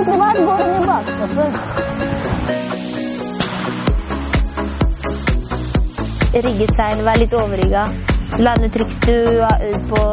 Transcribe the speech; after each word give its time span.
Skikkelig 0.00 0.18
fart, 0.22 0.38
går 0.46 0.56
du 0.58 0.64
inn 0.64 0.82
i 0.82 0.86
bakstoppen. 0.90 1.50
Rigget 6.46 6.72
seil, 6.78 6.98
vær 7.06 7.16
litt 7.22 7.34
overrigga. 7.36 7.82
Landetriks 8.42 9.00
du 9.06 9.16
har 9.44 9.58
øvd 9.70 9.88
på. 9.90 10.04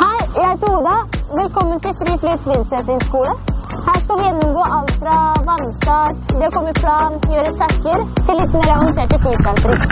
Hei, 0.00 0.20
jeg 0.36 0.50
heter 0.50 0.68
Oda. 0.76 0.96
Velkommen 1.32 1.80
til 1.80 1.92
Fri 2.00 2.12
flyt 2.24 2.42
vindsettingsskole. 2.52 3.51
Her 3.72 4.00
skal 4.00 4.18
vi 4.18 4.24
gjennomgå 4.24 4.62
alt 4.76 4.90
fra 5.00 5.14
vannstart, 5.46 6.18
det 6.28 6.48
å 6.48 6.52
komme 6.52 6.72
i 6.74 6.76
plan, 6.76 7.14
gjøre 7.32 7.52
takker, 7.56 8.02
til 8.26 8.36
litt 8.36 8.56
mer 8.58 8.68
avanserte 8.74 9.20
freestyle-triks. 9.22 9.86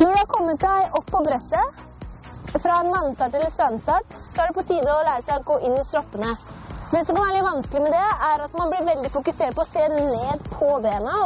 Når 0.00 0.10
du 0.10 0.18
har 0.18 0.28
kommet 0.34 0.60
deg 0.66 0.98
opp 0.98 1.08
på 1.14 1.24
brettet, 1.30 1.82
fra 2.58 2.82
en 2.82 2.92
vannstart 2.96 3.38
eller 3.38 3.54
strandstart, 3.54 4.20
så 4.26 4.42
er 4.42 4.50
det 4.50 4.58
på 4.58 4.68
tide 4.74 4.90
å 4.90 5.02
lære 5.06 5.22
seg 5.28 5.38
å 5.38 5.48
gå 5.52 5.62
inn 5.68 5.78
i 5.78 5.86
stroppene. 5.86 6.34
Det 6.90 7.04
som 7.06 7.14
kan 7.14 7.28
være 7.28 7.36
litt 7.38 7.50
vanskelig 7.52 7.86
med 7.86 7.94
det, 7.94 8.06
er 8.34 8.48
at 8.48 8.58
man 8.58 8.74
blir 8.74 8.90
veldig 8.90 9.14
fokusert 9.14 9.54
på 9.54 9.62
å 9.62 9.70
se 9.70 9.86
ned 9.94 10.48
på 10.58 10.78
bena, 10.82 11.18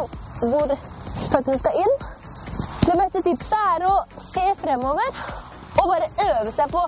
hvor 0.43 0.75
føttene 1.31 1.63
skal 1.65 1.87
inn. 1.87 2.03
Det 2.93 2.99
beste 3.01 3.21
tipset 3.25 3.55
er 3.57 3.85
å 3.89 3.93
se 4.21 4.43
fremover 4.61 5.15
og 5.81 5.87
bare 5.89 6.09
øve 6.27 6.51
seg 6.53 6.75
på 6.75 6.81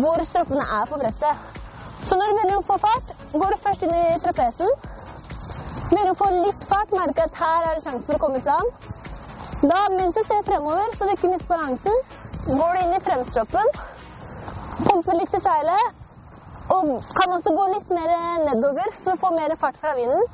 hvor 0.00 0.22
stroppene 0.24 0.64
er 0.78 0.86
på 0.88 0.96
brettet. 1.02 1.58
Så 2.08 2.16
når 2.16 2.30
du 2.30 2.38
begynner 2.38 2.60
å 2.62 2.62
få 2.64 2.78
fart, 2.80 3.10
går 3.34 3.52
du 3.52 3.60
først 3.66 3.84
inn 3.84 3.92
i 3.92 4.22
trapesen. 4.24 4.72
Begynner 5.90 6.14
å 6.14 6.16
få 6.22 6.30
litt 6.32 6.64
fart, 6.70 6.96
merker 6.96 7.28
at 7.28 7.36
her 7.42 7.68
er 7.68 7.76
det 7.76 7.84
sjanse 7.84 8.06
for 8.06 8.16
å 8.16 8.22
komme 8.22 8.40
i 8.40 8.46
plan. 8.46 8.72
Da, 9.68 9.82
mens 9.98 10.16
du 10.16 10.22
ser 10.24 10.40
fremover, 10.48 10.96
så 10.96 11.10
du 11.10 11.12
ikke 11.12 11.34
mister 11.34 11.52
balansen, 11.52 12.00
går 12.48 12.72
du 12.72 12.82
inn 12.86 12.96
i 12.96 13.04
fremstroppen, 13.04 13.70
pumper 14.88 15.20
litt 15.20 15.36
i 15.36 15.44
seilet, 15.44 16.02
og 16.72 16.96
kan 17.20 17.36
også 17.36 17.52
gå 17.52 17.68
litt 17.74 17.92
mer 17.92 18.16
nedover, 18.48 18.96
så 18.96 19.12
du 19.12 19.24
får 19.28 19.36
mer 19.36 19.58
fart 19.60 19.76
fra 19.84 19.92
vinden. 20.00 20.24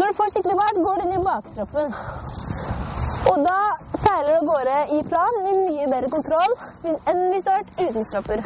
Når 0.00 0.08
du 0.08 0.20
får 0.22 0.34
skikkelig 0.38 0.60
fart, 0.64 0.84
går 0.88 1.02
du 1.02 1.08
inn 1.10 1.16
i 1.20 1.24
bakstroppen. 1.28 1.98
Og 3.26 3.42
da 3.42 3.56
seiler 3.98 4.30
du 4.30 4.36
av 4.38 4.46
gårde 4.46 4.76
i 4.94 5.02
plan 5.10 5.38
med 5.42 5.62
mye 5.66 5.88
bedre 5.90 6.10
kontroll 6.12 6.54
enn 6.86 7.24
hvis 7.32 7.46
du 7.46 7.50
har 7.50 7.62
vært 7.64 7.80
uten 7.88 8.06
stropper. 8.06 8.44